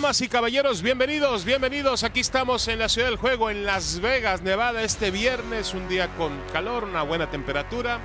[0.00, 2.04] damas y caballeros, bienvenidos, bienvenidos.
[2.04, 6.08] Aquí estamos en la ciudad del juego, en Las Vegas, Nevada, este viernes, un día
[6.16, 8.00] con calor, una buena temperatura.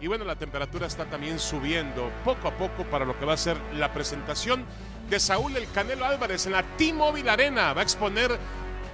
[0.00, 3.36] Y bueno, la temperatura está también subiendo poco a poco para lo que va a
[3.36, 4.64] ser la presentación
[5.10, 7.74] de Saúl El Canelo Álvarez en la T-Mobile Arena.
[7.74, 8.38] Va a exponer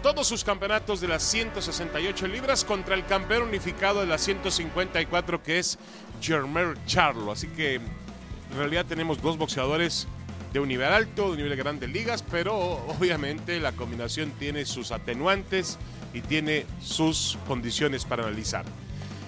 [0.03, 5.61] todos sus campeonatos de las 168 libras contra el campeón unificado de las 154 que
[5.61, 5.79] es
[6.21, 7.31] Jermer Charlo.
[7.31, 10.09] Así que en realidad tenemos dos boxeadores
[10.55, 14.93] de un nivel alto, de un nivel de ligas, pero obviamente la combinación tiene sus
[14.93, 15.79] atenuantes
[16.15, 18.65] y tiene sus condiciones para analizar.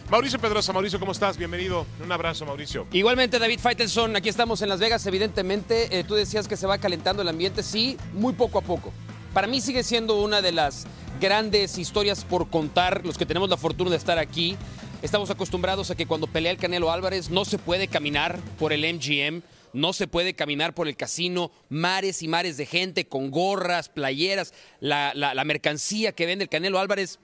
[0.08, 1.36] Mauricio Pedrosa, Mauricio, ¿cómo estás?
[1.36, 1.84] Bienvenido.
[2.02, 2.86] Un abrazo, Mauricio.
[2.92, 5.98] Igualmente, David Faitelson, aquí estamos en Las Vegas, evidentemente.
[5.98, 8.92] Eh, tú decías que se va calentando el ambiente, sí, muy poco a poco.
[9.34, 10.86] Para mí sigue siendo una de las
[11.20, 14.56] grandes historias por contar, los que tenemos la fortuna de estar aquí.
[15.02, 18.82] Estamos acostumbrados a que cuando pelea el Canelo Álvarez no se puede caminar por el
[18.82, 19.42] MGM,
[19.76, 24.54] no se puede caminar por el casino, mares y mares de gente con gorras, playeras,
[24.80, 27.18] la, la- mercancía que vende el Canelo Álvarez,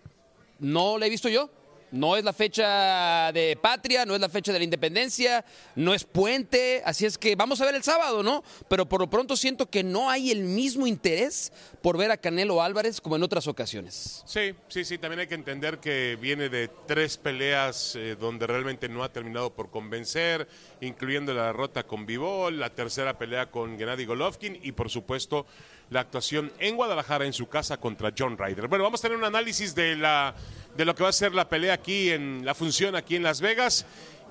[0.59, 1.50] no la he visto yo.
[1.92, 5.44] No es la fecha de patria, no es la fecha de la independencia,
[5.76, 8.42] no es puente, así es que vamos a ver el sábado, ¿no?
[8.68, 12.62] Pero por lo pronto siento que no hay el mismo interés por ver a Canelo
[12.62, 14.22] Álvarez como en otras ocasiones.
[14.26, 18.88] Sí, sí, sí, también hay que entender que viene de tres peleas eh, donde realmente
[18.88, 20.48] no ha terminado por convencer,
[20.80, 25.47] incluyendo la derrota con Vivol, la tercera pelea con Gennady Golovkin y por supuesto
[25.92, 28.69] la actuación en Guadalajara en su casa contra John Ryder.
[28.69, 30.34] Bueno, vamos a tener un análisis de la
[30.76, 33.41] de lo que va a ser la pelea aquí en la función aquí en Las
[33.41, 33.84] Vegas.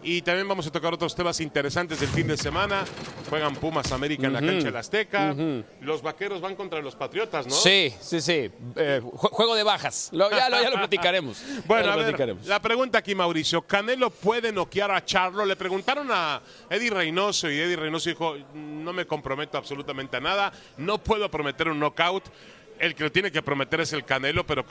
[0.04, 2.84] Y también vamos a tocar otros temas interesantes del fin de semana.
[3.30, 5.36] Juegan Pumas América en la cancha del Azteca.
[5.82, 7.54] Los vaqueros van contra los Patriotas, ¿no?
[7.54, 8.50] Sí, sí, sí.
[8.76, 10.10] Eh, ju- juego de bajas.
[10.12, 11.42] Lo- ya, lo, ya lo platicaremos.
[11.66, 12.48] Bueno, Ya a lo ver, platicaremos.
[12.48, 13.62] la pregunta aquí, Mauricio.
[13.62, 15.46] ¿Canelo puede noquear a Charlo?
[15.46, 20.52] Le preguntaron a Eddie Reynoso y Eddie Reynoso dijo, no me comprometo absolutamente a nada,
[20.78, 22.24] no puedo prometer un knockout.
[22.80, 24.66] El que lo tiene que prometer es el Canelo, pero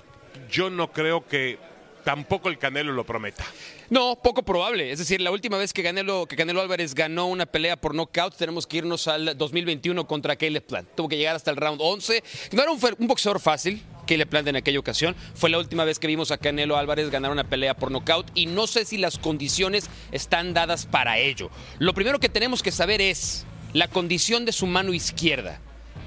[0.50, 1.58] yo no creo que
[2.04, 3.44] tampoco el Canelo lo prometa.
[3.88, 4.90] No, poco probable.
[4.90, 8.36] Es decir, la última vez que Canelo, que Canelo Álvarez ganó una pelea por knockout,
[8.36, 10.88] tenemos que irnos al 2021 contra Caleb Plant.
[10.94, 12.22] Tuvo que llegar hasta el round 11.
[12.52, 15.14] No era un, un boxeador fácil, Caleb Plant en aquella ocasión.
[15.34, 18.46] Fue la última vez que vimos a Canelo Álvarez ganar una pelea por knockout y
[18.46, 21.50] no sé si las condiciones están dadas para ello.
[21.78, 25.60] Lo primero que tenemos que saber es la condición de su mano izquierda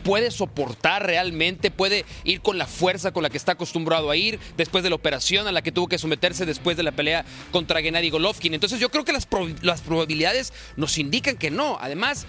[0.03, 4.39] puede soportar realmente, puede ir con la fuerza con la que está acostumbrado a ir
[4.57, 7.81] después de la operación a la que tuvo que someterse después de la pelea contra
[7.81, 8.53] Gennady Golovkin.
[8.53, 9.27] Entonces yo creo que las,
[9.61, 11.77] las probabilidades nos indican que no.
[11.79, 12.27] Además,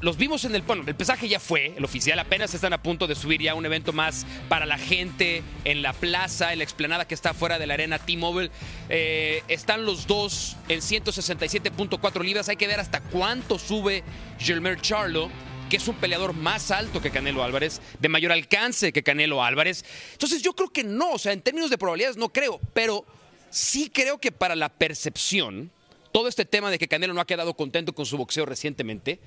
[0.00, 3.06] los vimos en el bueno, el pesaje ya fue, el oficial apenas están a punto
[3.06, 7.06] de subir ya un evento más para la gente en la plaza, en la explanada
[7.06, 8.50] que está fuera de la arena T-Mobile.
[8.88, 12.48] Eh, están los dos en 167.4 libras.
[12.48, 14.04] Hay que ver hasta cuánto sube
[14.38, 15.30] Gilmer Charlo
[15.74, 19.84] que es un peleador más alto que Canelo Álvarez, de mayor alcance que Canelo Álvarez.
[20.12, 23.04] Entonces yo creo que no, o sea, en términos de probabilidades no creo, pero
[23.50, 25.72] sí creo que para la percepción,
[26.12, 29.18] todo este tema de que Canelo no ha quedado contento con su boxeo recientemente,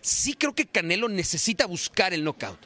[0.00, 2.58] sí creo que Canelo necesita buscar el knockout.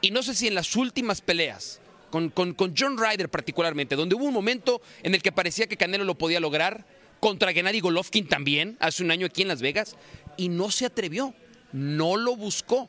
[0.00, 1.80] Y no sé si en las últimas peleas,
[2.12, 5.76] con, con- con John Ryder particularmente, donde hubo un momento en el que parecía que
[5.76, 6.86] Canelo lo podía lograr,
[7.18, 9.96] contra Gennady Golovkin también, hace un año aquí en Las Vegas,
[10.36, 11.34] y no se atrevió,
[11.74, 12.88] no lo buscó.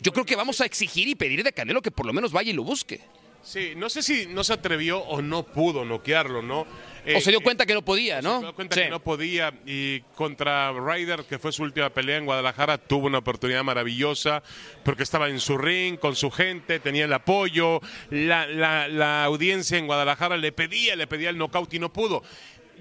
[0.00, 2.50] Yo creo que vamos a exigir y pedir de Canelo que por lo menos vaya
[2.50, 3.00] y lo busque.
[3.42, 6.66] Sí, no sé si no se atrevió o no pudo noquearlo, ¿no?
[7.04, 8.36] Eh, o se dio eh, cuenta que no podía, ¿no?
[8.38, 8.80] Se dio cuenta Sí.
[8.82, 13.18] que no podía y contra Ryder, que fue su última pelea en Guadalajara, tuvo una
[13.18, 14.42] oportunidad maravillosa
[14.82, 17.80] porque estaba en su ring, con su gente, tenía el apoyo,
[18.10, 22.22] la, la- la audiencia en Guadalajara le pedía, le pedía el knockout y no pudo.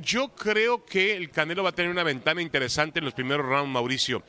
[0.01, 3.69] Yo creo que el Canelo va a tener una ventana interesante en los primeros rounds,
[3.69, 4.23] Mauricio.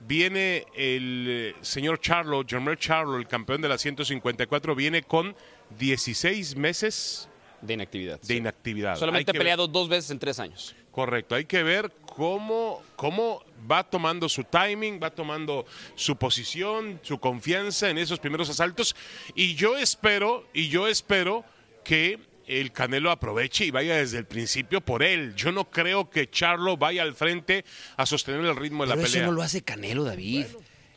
[0.00, 5.36] Viene el eh, señor Charlo, Jermer Charlo, el campeón de la 154, viene con
[5.78, 7.28] 16 meses
[7.60, 8.18] De inactividad.
[8.20, 8.36] de sí.
[8.36, 8.96] inactividad.
[8.96, 10.74] Solamente ha ver- peleado dos veces en tres años.
[10.90, 15.64] Correcto, hay que ver cómo, cómo va tomando su timing, va tomando
[15.94, 18.96] su posición, su confianza en esos primeros asaltos.
[19.34, 21.44] Y yo espero, y yo espero
[21.84, 22.18] que
[22.50, 25.34] el Canelo aproveche y vaya desde el principio por él.
[25.36, 27.64] Yo no creo que Charlo vaya al frente
[27.96, 29.22] a sostener el ritmo de la Pero pelea.
[29.22, 30.46] eso no lo hace Canelo, David.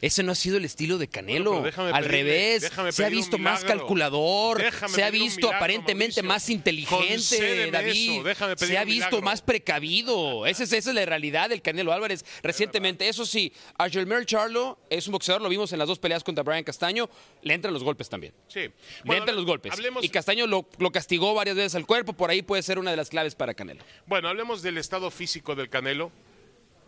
[0.03, 1.51] Ese no ha sido el estilo de Canelo.
[1.51, 5.09] Bueno, pero déjame Al pedirle- revés, déjame se ha visto más calculador, Déjame se ha
[5.09, 6.23] visto milagro, aparentemente Mauricio.
[6.23, 8.27] más inteligente, Concédeme David.
[8.27, 9.21] eso, se ha visto milagro.
[9.21, 10.45] más precavido.
[10.45, 13.07] Esa es, esa es la realidad del Canelo Álvarez recientemente.
[13.07, 16.43] Eso sí, a Gelmer Charlo es un boxeador, lo vimos en las dos peleas contra
[16.43, 17.09] Brian Castaño,
[17.41, 18.33] le entran los golpes también.
[18.49, 18.69] Sí.
[19.05, 19.71] Le entran los golpes.
[19.71, 22.91] Hablemos, Y Castaño lo, lo castigó varias veces al cuerpo, por ahí puede ser una
[22.91, 23.81] de las claves para Canelo.
[24.05, 26.11] bueno, hablemos del estado físico del Canelo.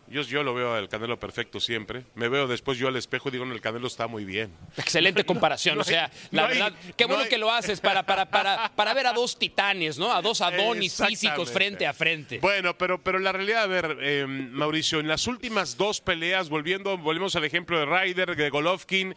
[0.08, 2.04] Yo, yo lo veo al Canelo perfecto siempre.
[2.14, 4.52] Me veo después yo al espejo y digo, no, el Canelo está muy bien.
[4.78, 7.52] Excelente comparación, no o sea, la no hay- verdad, qué no bueno hay- que lo
[7.52, 10.14] haces para, para, para, para ver a dos titanes, ¿no?
[10.14, 12.38] A dos Adonis físicos frente a frente.
[12.40, 16.98] Bueno, pero, pero la realidad, a ver, eh, Mauricio, en las últimas dos peleas, volviendo,
[17.00, 19.16] volvemos al ejemplo de Ryder, de Golovkin,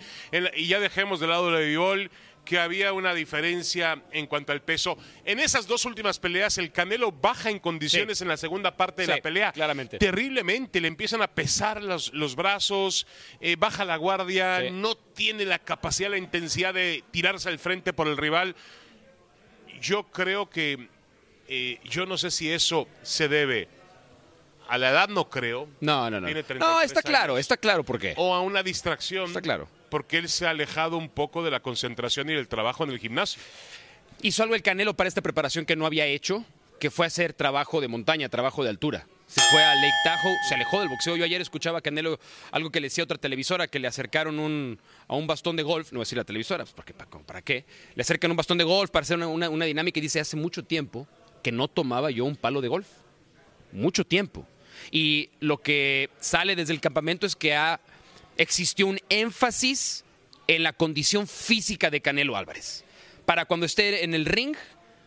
[0.56, 2.10] y ya dejemos de lado de Vivol,
[2.48, 4.96] que había una diferencia en cuanto al peso.
[5.26, 8.24] En esas dos últimas peleas, el Canelo baja en condiciones Sí.
[8.24, 9.52] en la segunda parte de Sí, la pelea.
[9.52, 9.98] claramente.
[9.98, 13.06] Terriblemente, le empiezan a pesar los, los brazos,
[13.42, 14.70] eh, baja la guardia, Sí.
[14.70, 18.56] no tiene la capacidad, la intensidad de tirarse al frente por el rival.
[19.82, 20.88] Yo creo que,
[21.48, 23.68] eh, yo no sé si eso se debe
[24.68, 25.68] a la edad, no creo.
[25.80, 26.26] No, no, no.
[26.26, 28.14] Tiene No, 33 está claro, está claro por qué.
[28.16, 29.26] O a una distracción.
[29.26, 29.68] Está claro.
[29.90, 32.98] Porque él se ha alejado un poco de la concentración y del trabajo en el
[32.98, 33.40] gimnasio.
[34.22, 36.44] Hizo algo el Canelo para esta preparación que no había hecho,
[36.80, 39.06] que fue hacer trabajo de montaña, trabajo de altura.
[39.26, 41.16] Se fue a Lake Tahoe, se alejó del boxeo.
[41.16, 42.18] Yo ayer escuchaba a Canelo
[42.50, 45.62] algo que le decía a otra televisora, que le acercaron un, a un bastón de
[45.62, 47.64] golf, no voy a decir la televisora, pues porque, ¿para, qué?
[47.94, 50.36] Le acercan un bastón de golf para hacer una, una- una dinámica y dice, hace
[50.36, 51.06] mucho tiempo
[51.42, 52.86] que no tomaba yo un palo de golf.
[53.72, 54.46] Mucho tiempo.
[54.90, 57.80] Y lo que sale desde el campamento es que ha,
[58.38, 60.04] existió un énfasis
[60.46, 62.84] en la condición física de Canelo Álvarez.
[63.26, 64.56] Para cuando esté en el ring,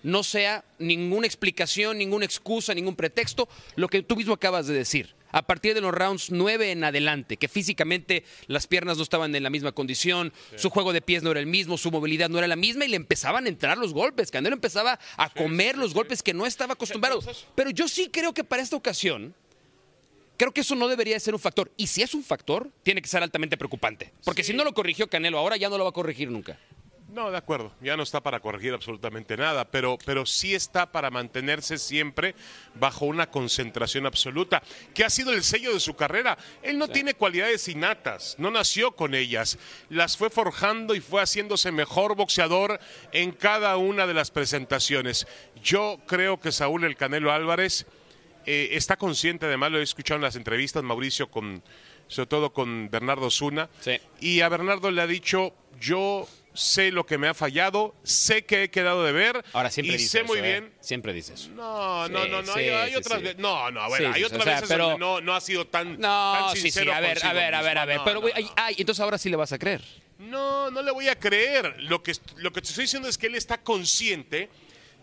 [0.04, 5.16] no sea ninguna explicación, ninguna excusa, ningún pretexto, lo que tú mismo acabas de decir.
[5.34, 9.44] A partir de los rounds 9 en adelante, que físicamente las piernas no estaban en
[9.44, 12.48] la misma condición, su juego de pies no era el mismo, su movilidad no era
[12.48, 14.30] la misma y le empezaban a entrar los golpes.
[14.30, 17.22] Canelo empezaba a comer los golpes que no estaba acostumbrado.
[17.56, 19.34] Pero yo sí creo que para esta ocasión,
[20.42, 21.72] creo que eso no debería de ser un factor.
[21.78, 24.12] Y si es un factor, tiene que ser altamente preocupante.
[24.26, 26.58] Porque si no lo corrigió Canelo ahora, ya no lo va a corregir nunca.
[27.10, 27.72] No, de acuerdo.
[27.80, 32.34] Ya no está para corregir absolutamente nada, pero, pero sí está para mantenerse siempre
[32.74, 34.64] bajo una concentración absoluta,
[34.96, 36.40] que ha sido el sello de su carrera.
[36.64, 39.60] Él no tiene cualidades innatas, no nació con ellas.
[39.90, 42.80] Las fue forjando y fue haciéndose mejor boxeador
[43.12, 45.28] en cada una de las presentaciones.
[45.62, 47.86] Yo creo que Saúl El Canelo Álvarez
[48.46, 51.64] eh, está consciente, además lo he escuchado en las entrevistas, Mauricio, con,
[52.08, 54.00] sobre todo con Bernardo Zuna, Sí.
[54.20, 58.64] y a Bernardo le ha dicho, yo sé lo que me ha fallado, sé que
[58.64, 60.42] he quedado de ver, Ahora siempre y dice sé eso, muy ¿eh?
[60.42, 60.74] bien.
[60.82, 61.50] Siempre dice eso.
[61.52, 63.38] No, no, no, no, sí, hay, hay sí, otras veces.
[63.38, 65.94] No, no, a ver, hay otras o sea, veces pero- no, no ha sido tan,
[66.00, 67.98] No, tan sincero a ver, a ver, a ver, a ver.
[67.98, 68.38] No, pero, no, güey, no.
[68.40, 69.82] ay, ay, entonces ahora sí le vas a creer.
[70.20, 71.74] No, no le voy a creer.
[71.84, 74.50] Lo que, lo que te estoy diciendo es que él está consciente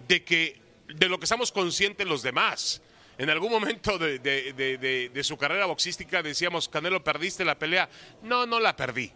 [0.06, 2.82] de que de lo que estamos conscientes los demás.
[3.18, 7.88] En algún momento de, de- de- su carrera boxística decíamos, Canelo, perdiste la pelea.
[8.22, 9.12] No, no la perdí.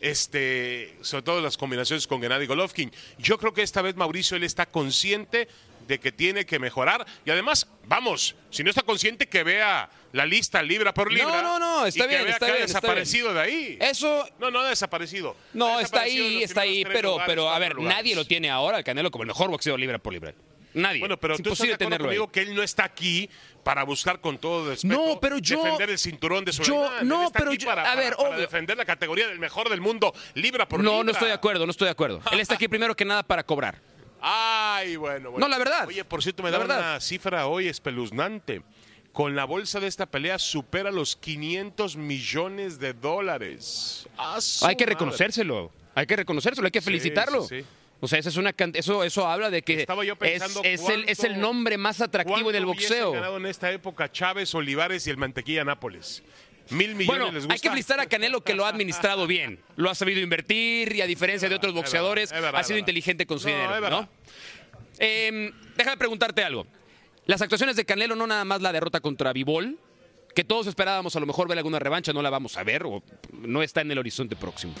[0.00, 2.90] Este, sobre todo las combinaciones con Gennady Golovkin.
[3.18, 5.46] Yo creo que esta vez Mauricio él está consciente
[5.86, 10.24] de que tiene que mejorar y además, vamos, si no está consciente que vea la
[10.24, 11.42] lista libra por libra.
[11.42, 13.40] No, no, no, está y que bien, vea está que bien, ha está desaparecido de
[13.40, 13.78] ahí.
[13.80, 15.36] Eso No, no ha desaparecido.
[15.52, 17.96] no, Ha está desaparecido ahí, está ahí, pero, lugares, pero a ver, lugares.
[17.98, 20.34] nadie lo tiene ahora al Canelo como el mejor boxeador libre por libre.
[20.74, 21.00] Nadie.
[21.00, 22.16] Bueno, pero es tú estás de imposible acuerdo tenerlo ahí.
[22.18, 23.28] conmigo que él no está aquí
[23.64, 27.26] para buscar con todo respeto No, pero yo- defender el cinturón de su yo- no,
[27.26, 30.12] está pero aquí yo- para, a ver, para defender la categoría del mejor del mundo,
[30.34, 31.04] libra por No, libra.
[31.04, 32.20] no estoy de acuerdo, no estoy de acuerdo.
[32.32, 33.80] Él está aquí primero que nada para cobrar.
[34.20, 35.46] Ay, bueno, bueno.
[35.46, 35.86] No, la verdad.
[35.88, 38.62] Oye, por cierto, me La da una cifra hoy espeluznante.
[39.12, 44.06] Con la bolsa de esta pelea supera los 500 millones de dólares.
[44.16, 45.72] ¡A su Hay que reconocérselo.
[45.96, 47.42] Hay que reconocérselo, hay que Sí, felicitarlo.
[47.42, 47.66] sí, sí.
[48.02, 50.88] O sea, esa es una eso, eso habla de que Estaba yo es, pensando es
[50.88, 53.12] el, es el cuánto- nombre más atractivo en el ¿Cuánto hubiese boxeo.
[53.12, 56.22] ganado en esta época Chávez, Olivares y el Mantequilla Nápoles?
[56.70, 57.52] Mil millones Bueno, les gusta.
[57.54, 59.60] hay que felicitar a Canelo que lo ha administrado bien.
[59.76, 62.64] Lo ha sabido invertir y a diferencia de otros es boxeadores, verdad, es verdad, ha
[62.64, 64.06] sido es inteligente con su No, dinero, es.
[64.98, 66.66] Eh, déjame preguntarte algo.
[67.26, 69.78] Las actuaciones de Canelo, no nada más la derrota contra Vivol,
[70.34, 73.02] que todos esperábamos a lo mejor ver alguna revancha, no la vamos a ver, o
[73.32, 74.74] no está en el horizonte próximo.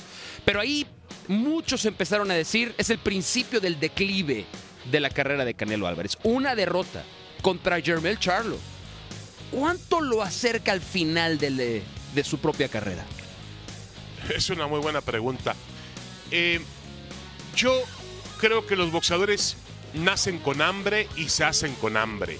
[0.44, 0.86] Pero ahí
[1.28, 4.46] muchos empezaron a decir, es el principio del declive
[4.90, 6.16] de la carrera de Canelo Álvarez.
[6.22, 7.04] Una derrota
[7.42, 8.58] contra Jermel Charlo.
[9.50, 11.82] ¿Cuánto lo acerca al final de,
[12.14, 13.04] de su propia carrera?
[14.34, 15.56] Es una muy buena pregunta.
[16.30, 16.60] Eh,
[17.56, 17.74] yo
[18.38, 19.56] creo que los boxeadores
[19.94, 22.38] nacen con hambre y se hacen con hambre.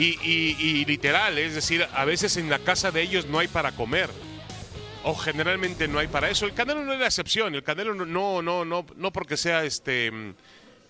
[0.00, 3.72] Y, y- literal, es decir, a veces en la casa de ellos no hay para
[3.72, 4.08] comer.
[5.02, 6.44] O generalmente no hay para eso.
[6.46, 7.54] El Canelo no es la excepción.
[7.54, 10.10] El Canelo no, no, no, no, no porque sea este.
[10.10, 10.34] mm,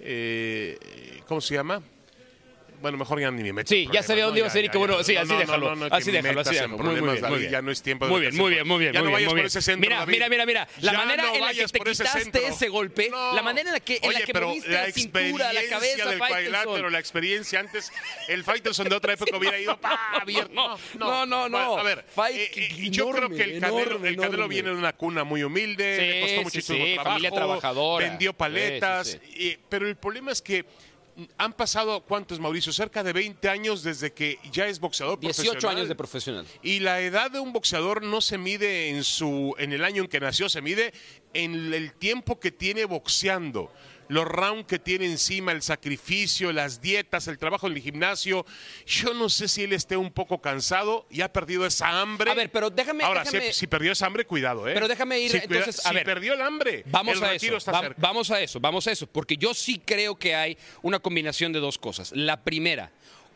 [0.00, 1.80] eh, ¿Cómo se llama?
[2.80, 3.68] Bueno, mejor ya ni me meto.
[3.68, 4.44] Sí, ya sabía dónde ¿no?
[4.46, 6.78] ibas a y Ya, que bueno, sí, así déjalo, así déjalo, así déjalo.
[6.78, 7.50] Muy, bien, muy bien.
[7.52, 8.92] Ya no es tiempo de Muy bien, muy en bien, muy bien.
[8.92, 10.68] Ya no vayas por ese centro, Mira, mira, mira, mira.
[10.80, 14.12] La manera en la que te quitaste ese golpe, la manera en la que, en
[14.12, 16.92] la que pero moviste la cintura, la experiencia cabeza, Faitelson.
[16.92, 17.92] la experiencia antes,
[18.28, 19.78] el Faitelson de otra época hubiera ido
[20.20, 20.78] abierto.
[20.98, 21.78] no, no, no.
[21.78, 25.96] A ver, eh, eh, yo creo que el Canelo, viene de una cuna muy humilde,
[25.98, 28.08] le costó muchísimo trabajo, familia trabajadora.
[28.08, 30.64] vendió paletas, y- pero el problema es que
[31.38, 32.72] han pasado, ¿cuántos, Mauricio?
[32.72, 35.76] Cerca de 20 años desde que ya es boxeador 18 profesional.
[35.76, 36.46] años de profesional.
[36.62, 40.08] Y la edad de un boxeador no se mide en su en el año en
[40.08, 40.92] que nació, se mide
[41.32, 43.72] en el tiempo que tiene boxeando,
[44.10, 48.44] los rounds que tiene encima, el sacrificio, las dietas, el trabajo en el gimnasio.
[48.86, 52.30] Yo no sé si él esté un poco cansado y ha perdido esa hambre.
[52.30, 54.74] A ver, pero déjame- Ahora, déjame- Si, si perdió esa hambre, cuidado, ¿eh?
[54.74, 57.58] Pero déjame ir, Si entonces, a si perdió el hambre, Vamos el a retiro eso.
[57.58, 58.00] está va- cerca.
[58.00, 61.60] vamos a eso, vamos a eso, porque yo sí creo que hay una combinación de
[61.60, 62.10] dos cosas.
[62.12, 62.90] La primera,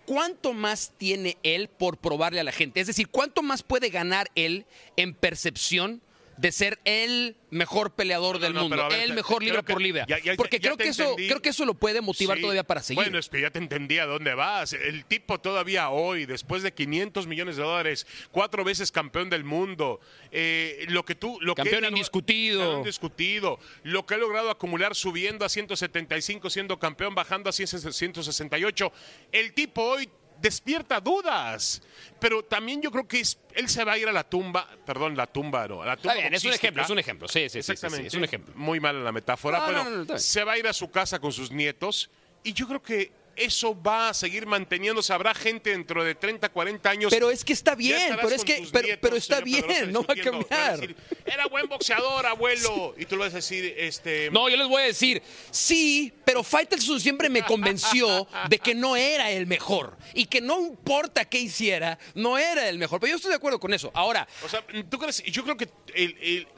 [0.07, 2.81] ¿cuánto más tiene él por probarle a la gente?
[2.81, 4.67] Es decir, ¿cuánto más puede ganar él
[4.97, 6.03] en percepción
[6.37, 9.81] de ser el mejor peleador del no, mundo, ver, el te- mejor libra que- por
[9.83, 10.05] libra?
[10.09, 11.29] ya- ya- porque ya creo que eso entendí.
[11.29, 12.43] creo que eso lo puede motivar Sí.
[12.43, 13.03] todavía para seguir.
[13.05, 14.73] Bueno, es que ya te entendí a dónde vas.
[14.73, 20.01] El tipo todavía hoy, después de 500 millones de dólares, cuatro veces campeón del mundo,
[20.33, 21.39] eh, lo que tú...
[21.41, 22.79] Lo Campeón que indiscutido.
[22.79, 23.59] indiscutido.
[23.85, 28.93] Lo que ha logrado acumular subiendo a 175, siendo campeón, bajando a 168.
[29.33, 30.09] El tipo hoy
[30.45, 31.81] despierta dudas,
[32.21, 35.17] pero también yo creo que es- él se va a ir a la tumba, perdón,
[35.17, 37.27] la tumba no, a la tumba Está bien, es un ejemplo, es un ejemplo.
[37.29, 38.09] Sí, sí, sí, sí, sí, Exactamente.
[38.09, 38.53] es un ejemplo.
[38.55, 41.19] Muy mala la metáfora, No, pero no, no, se va a ir a su casa
[41.19, 42.11] con sus nietos
[42.43, 45.13] y yo creo que eso va a seguir manteniéndose.
[45.13, 47.11] Habrá gente dentro de 30, 40 años.
[47.13, 50.15] Pero es que está bien, pero es que pero, nietos, pero está bien, no va
[50.15, 50.81] a cambiar.
[50.81, 52.95] decir, Era buen boxeador, abuelo.
[52.99, 54.31] Y tú le vas a decir, este.
[54.31, 58.97] No, yo les voy a decir, sí, pero Faitelson siempre me convenció de que no
[58.97, 63.01] era el mejor y que no importa qué hiciera, no era el mejor.
[63.01, 63.91] Pero yo estoy de acuerdo con eso.
[63.95, 65.23] Ahora, O sea, ¿tú crees?
[65.25, 66.49] Yo creo que el, el-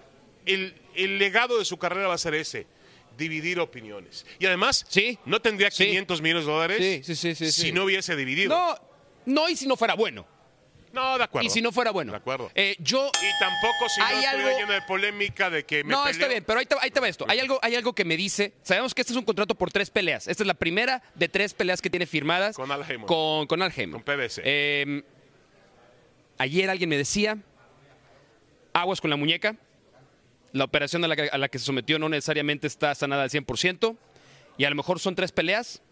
[0.47, 2.67] el- el legado de su carrera va a ser ese.
[3.17, 4.27] Dividir opiniones.
[4.39, 5.19] Y además, Sí.
[5.25, 5.87] no tendría Sí.
[5.87, 8.55] 500 millones de dólares Sí, sí, sí, sí, si no hubiese dividido.
[8.55, 8.77] no,
[9.25, 10.27] no y si no fuera bueno.
[10.93, 11.47] No, de acuerdo.
[11.47, 12.13] Y si no fuera bueno.
[12.13, 12.51] De acuerdo.
[12.55, 15.91] Eh, yo Y tampoco si no Hay estuviera algo- lleno de polémica de que me
[15.91, 16.13] no, peleo.
[16.13, 17.27] está bien, pero ahí te, ahí te va esto.
[17.29, 18.55] Hay algo, hay algo que me dice.
[18.63, 20.27] Sabemos que este es un contrato por tres peleas.
[20.27, 22.57] Esta es la primera de tres peleas que tiene firmadas.
[22.57, 23.07] Con Al Haymon.
[23.07, 23.61] Con, con.
[23.61, 24.41] Con PBC.
[24.45, 25.03] Eh,
[26.39, 27.37] ayer alguien me decía:
[28.73, 29.57] aguas con la muñeca.
[30.53, 33.97] La operación a la, que, se sometió no necesariamente está sanada al 100%.
[34.59, 35.83] Y a lo mejor son tres peleas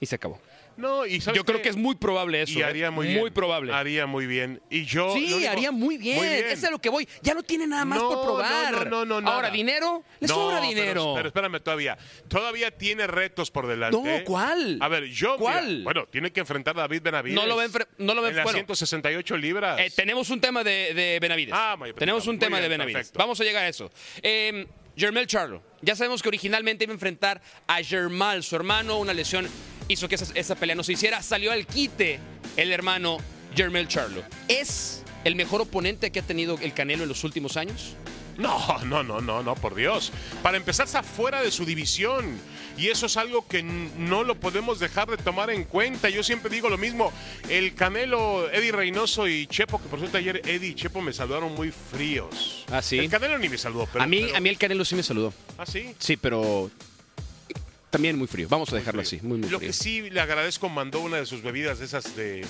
[0.00, 0.40] y se acabó.
[0.76, 2.58] No, y ¿sabes Yo creo que es muy probable eso.
[2.58, 2.64] Y ¿eh?
[2.64, 3.20] haría muy bien.
[3.20, 3.72] Muy probable.
[3.72, 4.60] Haría muy bien.
[4.70, 5.14] Y yo.
[5.14, 6.18] Sí, haría muy bien.
[6.24, 7.08] Eso es lo que voy.
[7.22, 8.72] Ya no tiene nada más No, por probar.
[8.72, 11.12] no, no, no, no, Ahora, dinero, le No, sobra pero- dinero.
[11.16, 11.96] Pero, espérame todavía.
[12.28, 13.96] Todavía tiene retos por delante.
[13.96, 14.78] No, ¿cuál?
[14.80, 15.36] A ver, yo.
[15.36, 15.68] ¿Cuál?
[15.68, 17.34] mira, bueno, tiene que enfrentar a David Benavides.
[17.36, 18.56] No lo va a enfre- no lo a- En las bueno.
[18.58, 19.78] 168 libras.
[19.80, 21.54] Eh, tenemos un tema de, de Benavides.
[21.56, 22.96] Ah, muy bien, tenemos un muy tema bien, de Benavides.
[22.96, 23.18] perfecto.
[23.18, 23.90] Vamos a llegar a eso.
[24.22, 24.66] Eh,
[24.96, 25.60] Jermel Charlo.
[25.82, 28.98] Ya sabemos que originalmente iba a enfrentar a Germal, su hermano.
[28.98, 29.48] Una lesión
[29.88, 31.22] hizo que esa, esa pelea no se hiciera.
[31.22, 32.18] Salió al quite
[32.56, 33.18] el hermano
[33.56, 34.22] Jermel Charlo.
[34.48, 37.96] ¿Es el mejor oponente que ha tenido el Canelo en los últimos años?
[38.36, 40.10] No, no, no, no, no, por Dios.
[40.42, 42.36] Para empezar, está fuera de su división.
[42.76, 46.08] Y eso es algo que no lo podemos dejar de tomar en cuenta.
[46.10, 47.12] Yo siempre digo lo mismo.
[47.48, 51.54] El Canelo, Eddie Reynoso y Chepo, que por cierto ayer Eddie y Chepo me saludaron
[51.54, 52.64] muy fríos.
[52.72, 52.98] Ah, ¿sí?
[52.98, 53.86] El Canelo ni me saludó.
[53.92, 55.32] Pero, a, mí, pero- a mí el Canelo sí me saludó.
[55.56, 55.94] ¿Ah, sí?
[56.00, 56.68] Sí, pero
[57.94, 58.48] también muy frío.
[58.50, 59.68] Vamos a dejarlo así, muy, muy Lo frío.
[59.68, 62.44] que sí le agradezco, mandó una de sus bebidas de esas de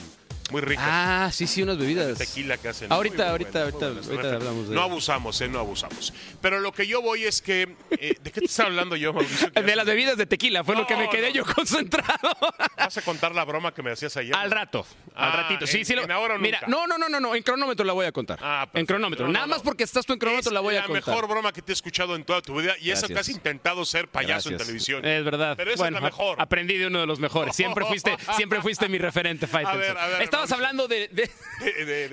[0.51, 0.85] muy ricas.
[0.87, 2.19] Ah, sí, sí, unas bebidas.
[2.19, 2.93] tequila que hacen.
[2.93, 4.33] Ahorita, Muy, muy ahorita, buenas, ahorita, buenas.
[4.33, 5.49] hablamos de No abusamos, ¿eh?
[5.49, 6.13] No abusamos.
[6.41, 7.75] Pero lo que yo voy es que...
[7.93, 9.51] eh, ¿De qué te estaba hablando yo, Mauricio?
[9.55, 11.35] De las bebidas de tequila, fue lo que me quedé no.
[11.35, 12.37] yo concentrado.
[12.77, 14.35] ¿Vas a contar la broma que me hacías ayer?
[14.37, 15.67] Al rato, al Ah, ratito.
[15.67, 15.95] Sí, en- sí.
[15.95, 18.13] lo- en ahora o Mira, no, no, no, no, no, en cronómetro la voy a
[18.13, 18.39] contar.
[18.43, 18.87] Ah, en perfecto.
[18.95, 19.27] cronómetro.
[19.27, 21.07] No, no, Nada más porque estás tú en cronómetro Es la voy a la contar.
[21.15, 23.11] mejor broma que te he escuchado en toda tu vida y eso Gracias.
[23.13, 25.05] que has intentado ser payaso en televisión.
[25.05, 25.55] Es verdad.
[25.57, 26.39] Pero esa bueno, es la mejor.
[26.39, 27.57] a- aprendí de uno de los mejores.
[27.57, 29.79] Siempre fuiste, siempre fuiste mi referente, Faitelson.
[29.81, 31.31] ver, a ver, Estabas hablando de, de-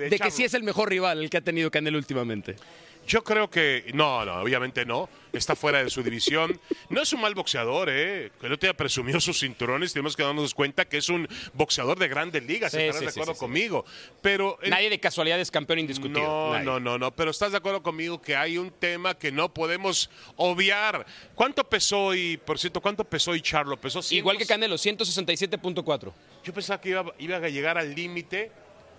[0.08, 2.56] De, que sí es el mejor rival el que ha tenido Canelo últimamente.
[3.06, 5.08] Yo creo que no, no, obviamente no.
[5.32, 6.60] Está fuera de su división.
[6.90, 8.30] No es un mal boxeador, ¿eh?
[8.40, 9.92] Que no te haya presumido sus cinturones.
[9.92, 12.70] Tenemos que darnos cuenta que es un boxeador de grandes ligas.
[12.70, 13.84] Sí, estarás sí, de acuerdo sí, conmigo.
[14.20, 16.20] Pero el- Nadie de casualidad es campeón indiscutido.
[16.20, 16.64] no, Nadie.
[16.66, 17.10] no, no, no.
[17.16, 21.06] Pero estás de acuerdo conmigo que hay un tema que no podemos obviar.
[21.34, 23.80] ¿Cuánto pesó hoy, por cierto, cuánto pesó hoy Charlo?
[23.80, 24.54] Pesó Igual que 100.
[24.60, 26.12] Canelo, 167.4.
[26.44, 28.52] Yo pensaba que iba, iba a llegar al límite,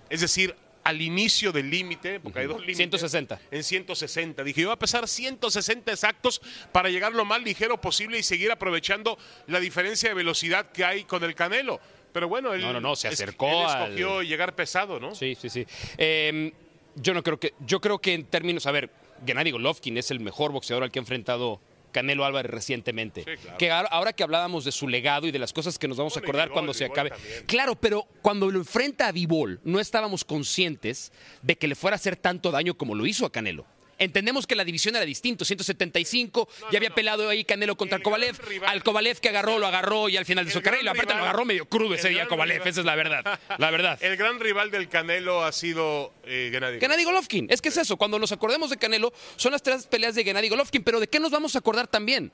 [0.09, 2.77] es decir, al inicio del límite, porque hay dos límites.
[2.77, 3.39] 160.
[3.51, 4.43] En 160.
[4.43, 9.17] Dije, iba a pesar 160 exactos para llegar lo más ligero posible y seguir aprovechando
[9.47, 11.79] la diferencia de velocidad que hay con el Canelo.
[12.11, 15.15] Pero bueno, él, No, no, no, se acercó él al- escogió llegar pesado, ¿no?
[15.15, 15.65] Sí, sí, sí.
[15.97, 16.51] Eh,
[16.95, 18.89] yo no creo que, yo creo que en términos, a ver,
[19.25, 21.59] Gennady Golovkin es el mejor boxeador al que ha enfrentado
[21.93, 23.23] Canelo Álvarez recientemente.
[23.23, 23.57] Sí, claro.
[23.57, 26.19] Que ahora, que hablábamos de su legado y de las cosas que nos vamos a
[26.19, 27.11] Bueno, acordar Bivol, cuando se acabe.
[27.11, 27.43] también.
[27.45, 31.97] Claro, pero cuando lo enfrenta a Vivol, no estábamos conscientes de que le fuera a
[31.97, 33.65] hacer tanto daño como lo hizo a Canelo.
[33.99, 38.69] Entendemos que la división era distinto, 175, ya había pelado ahí Canelo contra Kovalev, rival-
[38.69, 41.13] al Kovalev que agarró, lo agarró y al final de su carrera, y gran aparte
[41.13, 43.99] lo agarró medio crudo ese día Kovalev, rival- esa es la verdad, la verdad.
[44.01, 46.79] El gran rival del Canelo ha sido eh, Gennady.
[46.79, 47.47] Gennady Golovkin.
[47.49, 47.95] Es que es eso.
[47.97, 50.83] Cuando nos acordemos de Canelo, son las tres peleas de Gennady Golovkin.
[50.83, 52.31] Pero ¿de qué nos vamos a acordar también?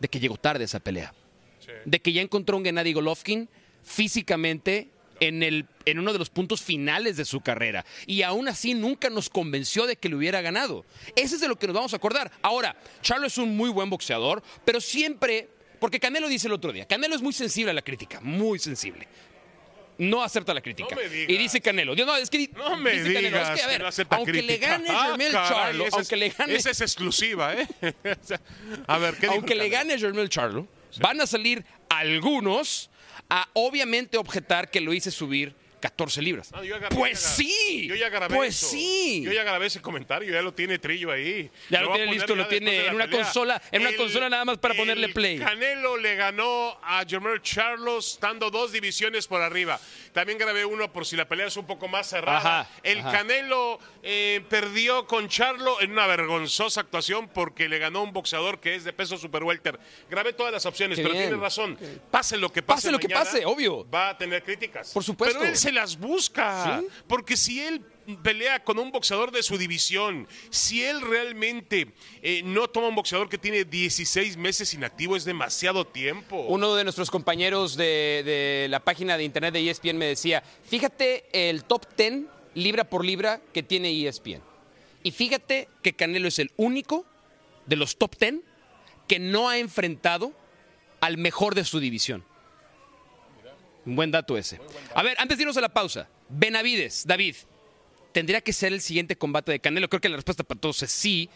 [0.00, 1.12] De que llegó tarde esa pelea.
[1.60, 1.72] Sí.
[1.84, 3.48] De que ya encontró un Gennady Golovkin
[3.82, 4.88] físicamente
[5.20, 7.84] en, el, en uno de los puntos finales de su carrera.
[8.06, 10.84] Y aún así nunca nos convenció de que le hubiera ganado.
[11.14, 12.30] Ese es de lo que nos vamos a acordar.
[12.42, 15.48] Ahora, Charlo es un muy buen boxeador, pero siempre...
[15.78, 19.06] Porque Canelo dice el otro día, Canelo es muy sensible a la crítica, muy sensible.
[19.98, 20.94] No acepta la crítica.
[20.94, 21.30] No me digas.
[21.30, 23.76] y dice Canelo, no, es que No me dice Canelo, digas es que, a ver,
[23.78, 26.70] que no acepta aunque le gane Ah, Jermel Charlo, esa es- aunque le gane, Esa
[26.70, 27.66] es exclusiva, ¿eh?
[28.86, 30.66] a ver, ¿qué dijo aunque le gane Jermel Charlo,
[31.00, 32.90] van a salir algunos
[33.28, 35.54] a obviamente objetar que lo hice subir
[35.90, 36.50] 14 libras.
[36.64, 37.86] Yo pues sí.
[37.88, 38.66] Yo ya grabé pues eso.
[38.68, 39.22] sí.
[39.24, 41.50] Yo ya grabé ese comentario, ya lo tiene Trillo ahí.
[41.70, 43.24] Ya lo tiene listo, lo tiene en una pelea.
[43.24, 45.38] consola- en una consola nada más para ponerle play.
[45.38, 49.78] Canelo le ganó a Jermel Charlos estando dos divisiones por arriba.
[50.12, 52.38] También grabé uno por si la pelea es un poco más cerrada.
[52.60, 53.12] Ajá, el ajá.
[53.12, 58.74] Canelo eh, perdió con Charlo en una vergonzosa actuación porque le ganó un boxeador que
[58.74, 59.78] es de peso super welter.
[60.10, 61.28] Grabé todas las opciones, Qué pero bien.
[61.28, 61.78] tiene razón.
[62.10, 62.76] Pase lo que pase.
[62.76, 63.88] Pase lo que pase, obvio.
[63.90, 64.90] Va a tener críticas.
[64.92, 65.38] Por supuesto.
[65.38, 66.80] Pero él se las busca.
[66.80, 66.86] ¿Sí?
[67.06, 67.80] Porque si él
[68.22, 73.28] pelea con un boxeador de su división, si él realmente eh, no toma un boxeador
[73.28, 76.44] que tiene 16 meses inactivo, es demasiado tiempo.
[76.48, 81.24] Uno de nuestros compañeros de, de la página de internet de ESPN me decía, fíjate
[81.32, 84.42] el top 10 libra por libra que tiene ESPN.
[85.02, 87.04] Y fíjate que Canelo es el único
[87.66, 88.36] de los top 10
[89.06, 90.32] que no ha enfrentado
[91.00, 92.24] al mejor de su división.
[93.86, 94.60] Un buen dato ese.
[94.94, 97.36] A ver, antes de irnos a la pausa, Benavides, David,
[98.12, 99.88] ¿tendría que ser el siguiente combate de Canelo?
[99.88, 101.30] Creo que la respuesta para todos es sí,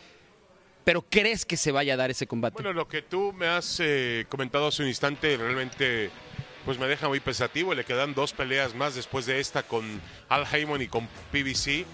[0.85, 2.55] pero ¿crees que se vaya a dar ese combate?
[2.55, 6.11] Bueno, lo que tú me has eh, comentado hace un instante realmente
[6.65, 7.75] pues me deja muy pensativo.
[7.75, 11.87] Le quedan dos peleas más después de esta con Al Heyman y con PBC.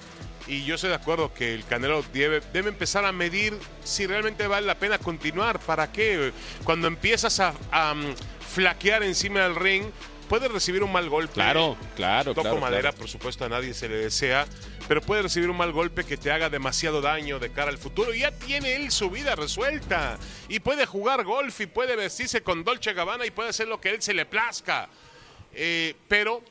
[0.49, 4.47] Y yo estoy de acuerdo que el Canelo debe, debe empezar a medir si realmente
[4.47, 5.59] vale la pena continuar.
[5.61, 6.33] ¿Para qué?
[6.65, 8.15] Cuando empiezas a, a, mm,
[8.55, 9.85] flaquear encima del ring,
[10.27, 11.35] puedes recibir un mal golpe.
[11.35, 12.97] Claro, claro, Toco claro, madera, claro.
[12.99, 14.47] por supuesto, a nadie se le desea,
[14.89, 18.15] pero puede recibir un mal golpe que te haga demasiado daño de cara al futuro.
[18.15, 20.19] Y ya tiene él su vida resuelta.
[20.49, 23.91] Y puede jugar golf y puede vestirse con Dolce Gabbana y puede hacer lo que
[23.91, 24.89] él se le plazca.
[25.55, 26.43] Eh, pero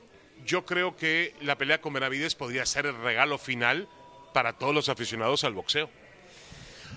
[0.45, 3.87] yo creo que la pelea con Benavides podría ser el regalo final
[4.33, 5.89] para todos los aficionados al boxeo.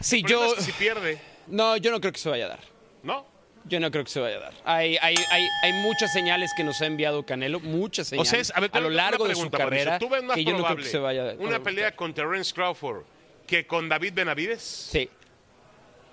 [0.00, 0.44] Sí, yo...
[0.44, 2.78] es que si pierde, No, yo no creo que se vaya a dar.
[3.02, 3.26] ¿no?
[3.68, 4.54] Yo no creo que se vaya a dar.
[4.64, 8.40] Hay, hay, hay, hay muchas señales que nos ha enviado Canelo, muchas O señales sea,
[8.40, 10.64] es- a, ver, a lo largo de su carrera ¿Tú ves más que yo no
[10.64, 13.02] creo que se vaya a una pelea con Terence Crawford
[13.46, 14.62] que con David Benavides?
[14.62, 15.08] Sí.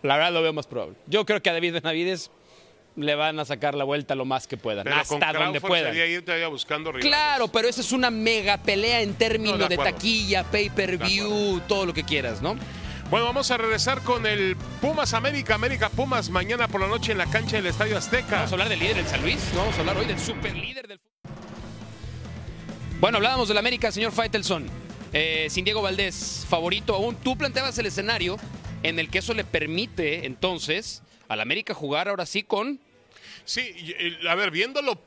[0.04, 0.96] La verdad lo veo más probable.
[1.08, 2.30] Yo creo que a David Benavides
[2.96, 5.88] le van a sacar la vuelta lo más que puedan, Pero con hasta donde puedan.
[5.94, 7.08] sería irte allá buscando rivales.
[7.08, 11.94] Claro, pero esa es una mega pelea en términos No, de taquilla, pay-per-view, todo lo
[11.94, 12.56] que quieras, ¿no?
[13.12, 17.20] Bueno, vamos a regresar con el Pumas América, América Pumas, mañana por la noche en
[17.20, 18.38] la cancha del Estadio Azteca.
[18.38, 20.88] Vamos a hablar del líder del San Luis, vamos a hablar hoy del super líder
[20.88, 21.00] del.
[23.00, 24.66] Bueno, hablábamos del América, señor Faitelson.
[25.14, 27.16] Eh, sin Diego Valdés, favorito aún.
[27.16, 28.38] Tú planteabas el escenario
[28.82, 32.80] en el que eso le permite entonces al América jugar ahora sí con
[33.46, 33.94] Sí,
[34.28, 35.00] a ver, viéndolo,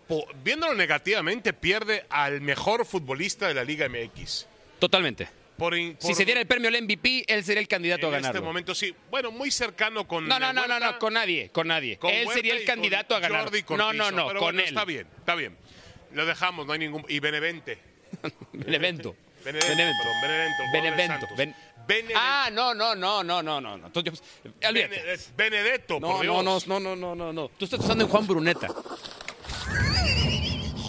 [0.45, 4.47] viéndolo negativamente, pierde al mejor futbolista de la Liga MX.
[4.79, 5.38] totalmente.
[5.59, 8.13] Por, in- Si se diera el premio al MVP, él sería el candidato a en
[8.15, 8.39] ganarlo.
[8.39, 8.95] este momento sí.
[9.11, 10.27] Bueno, muy cercano con.
[10.29, 11.99] No, no, no, no, no, con nadie, con nadie.
[11.99, 13.45] con él Huerta sería el candidato a ganar.
[13.45, 14.69] No, Cortizo, no, no, pero con bueno, él.
[14.69, 15.57] Está bien, está bien.
[16.15, 17.05] Lo dejamos, no hay ningún.
[17.09, 17.77] Y Benevente.
[18.53, 19.15] Benevento.
[19.45, 19.67] Benevento.
[19.69, 20.05] Benevento.
[20.23, 21.27] perdón, Benevento.
[21.37, 21.55] Ben-.
[22.15, 23.77] Ah, no, no, no, no, no, no.
[23.79, 23.91] no.
[25.37, 26.67] Benedetto, No, por no, no, Dios.
[26.69, 27.49] no, no, no, no, no.
[27.59, 28.69] Tú estás pensando en Juan Bruneta.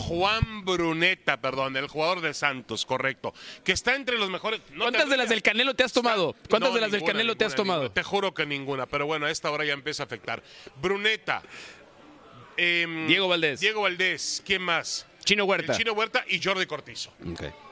[0.10, 3.32] Juan Bruneta, perdón, el jugador de Santos, correcto.
[3.64, 4.60] Que está entre los mejores.
[4.72, 6.36] no te ¿Cuántas de las del Canelo te has tomado?
[6.50, 7.82] ¿Cuántas No, de las del ninguna, Canelo te has tomado?
[7.84, 7.94] ninguna.
[7.94, 10.42] Te juro que ninguna, pero bueno, a esta hora ya empieza a afectar.
[10.82, 11.44] Bruneta.
[12.58, 13.60] em, Diego Valdés.
[13.60, 14.42] Diego Valdés.
[14.46, 15.06] ¿Quién más?
[15.24, 15.74] Chino Huerta.
[15.74, 17.14] El Chino Huerta y Jordi Cortizo.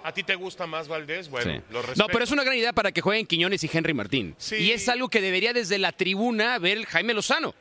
[0.03, 1.29] ¿A ti te gusta más Valdés?
[1.29, 1.61] Bueno, Sí.
[1.71, 2.03] lo respeto.
[2.03, 4.35] No, pero es una gran idea para que jueguen Quiñones y Henry Martín.
[4.37, 4.55] Sí.
[4.57, 7.55] Y es algo que debería desde la tribuna ver Jaime Lozano.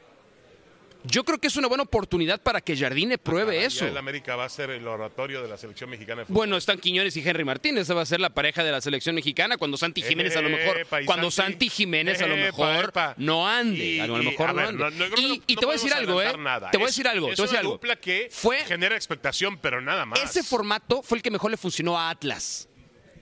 [1.09, 3.87] Yo creo que es una buena oportunidad para que Jardine pruebe Caray, eso.
[3.87, 6.33] El América va a ser el oratorio de la selección mexicana de.
[6.33, 7.79] Bueno, están Quiñones y Henry Martín.
[7.79, 9.57] Esa va a ser la pareja de la selección mexicana.
[9.57, 10.79] Cuando Santi Jiménez a lo mejor.
[10.79, 11.53] Epa, Cuando Santi.
[11.53, 13.15] Santi Jiménez a lo mejor epa.
[13.19, 13.85] no ande.
[13.85, 14.79] Y- a lo mejor a no ver, ande.
[14.85, 16.37] no- no- y, te voy a decir algo, ¿eh?
[16.39, 16.71] nada.
[16.71, 17.29] Te voy a decir algo.
[17.31, 17.73] Es te voy a decir una algo.
[17.73, 20.21] dupla que Fue genera expectación, pero nada más.
[20.23, 22.69] ese formato fue el que mejor le funcionó a Atlas.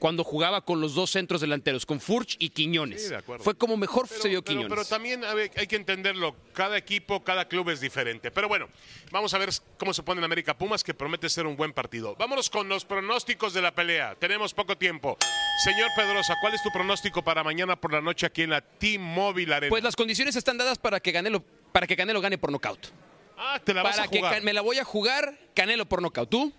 [0.04, 3.04] Cuando jugaba con los dos centros delanteros, con Furch y Quiñones.
[3.04, 3.22] Sí, de.
[3.38, 4.76] Fue como mejor Pero, se vio pero- Quiñones.
[4.76, 6.36] pero también a ver, hay que entenderlo.
[6.52, 8.30] Cada equipo, cada club es diferente.
[8.30, 8.68] Pero bueno,
[9.10, 12.14] vamos a ver cómo se pone en América Pumas, que promete ser un buen partido.
[12.16, 14.14] Vámonos con los pronósticos de la pelea.
[14.16, 15.16] Tenemos poco tiempo.
[15.64, 19.54] Señor Pedrosa, ¿cuál es tu pronóstico para mañana por la noche aquí en la T-Mobile
[19.54, 19.70] Arena?
[19.70, 22.88] Pues las condiciones están dadas para que Canelo, para que Canelo gane por nocaut.
[23.38, 24.34] ah, te la vas Para a que jugar.
[24.34, 26.28] Can- me la voy a jugar Canelo por nocaut.
[26.28, 26.52] ¿Tú?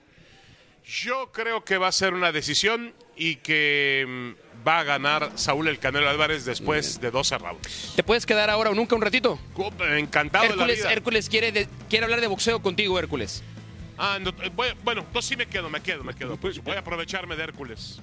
[0.87, 5.67] Yo creo que va a ser una decisión y que mm, va a ganar Saúl
[5.67, 7.93] el Canelo Álvarez después de 12 rounds.
[7.95, 9.39] ¿Te puedes quedar ahora o nunca un ratito?
[9.97, 10.91] Encantado de la Hércules, vida.
[10.93, 13.43] Hércules quiere, de- quiere hablar de boxeo contigo, Hércules.
[13.97, 16.37] Ah, no, eh, voy- bueno, entonces sí me quedo, me quedo, me quedo.
[16.37, 17.99] Pues voy a aprovecharme de Hércules.